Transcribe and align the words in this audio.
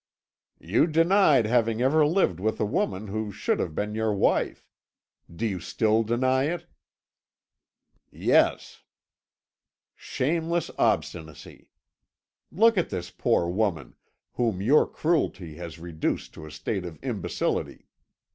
"You 0.59 0.87
denied 0.87 1.45
having 1.45 1.79
ever 1.79 2.03
lived 2.07 2.39
with 2.39 2.59
a 2.59 2.65
woman 2.65 3.05
who 3.09 3.31
should 3.31 3.59
have 3.59 3.75
been 3.75 3.93
your 3.93 4.11
wife. 4.11 4.67
Do 5.31 5.45
you 5.45 5.59
still 5.59 6.01
deny 6.01 6.45
it?" 6.45 6.65
"Yes." 8.09 8.81
"Shameless 9.93 10.71
obstinacy! 10.79 11.69
Look 12.51 12.79
at 12.79 12.89
this 12.89 13.11
poor 13.11 13.47
woman, 13.47 13.93
whom 14.33 14.59
your 14.59 14.87
cruelty 14.87 15.57
has 15.57 15.77
reduced 15.77 16.33
to 16.33 16.47
a 16.47 16.51
state 16.51 16.83
of 16.83 16.97
imbecility. 17.03 17.85